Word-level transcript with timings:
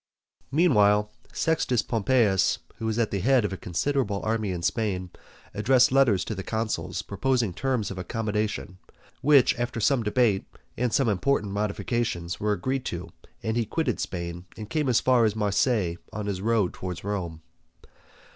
Meantime 0.51 1.05
Sextus 1.31 1.83
Pompeius, 1.83 2.57
who 2.77 2.87
was 2.87 2.97
at 2.97 3.11
the 3.11 3.19
head 3.19 3.45
of 3.45 3.53
a 3.53 3.55
considerable 3.55 4.19
army 4.23 4.49
in 4.49 4.63
Spain, 4.63 5.11
addressed 5.53 5.91
letters 5.91 6.25
to 6.25 6.33
the 6.33 6.41
consuls 6.41 7.03
proposing 7.03 7.53
terms 7.53 7.91
of 7.91 7.99
accommodation, 7.99 8.79
which 9.21 9.53
after 9.59 9.79
some 9.79 10.01
debate, 10.01 10.47
and 10.75 10.91
some 10.91 11.07
important 11.07 11.53
modifications, 11.53 12.39
were 12.39 12.51
agreed 12.53 12.83
to, 12.83 13.09
and 13.43 13.55
he 13.55 13.63
quitted 13.63 13.99
Spain, 13.99 14.45
and 14.57 14.71
came 14.71 14.89
as 14.89 14.99
far 14.99 15.23
as 15.23 15.35
Marseilles 15.35 15.99
on 16.11 16.25
his 16.25 16.41
road 16.41 16.73
towards 16.73 17.03
Rome. 17.03 17.43